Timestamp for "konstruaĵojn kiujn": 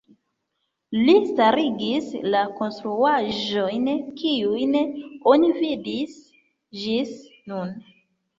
2.61-4.73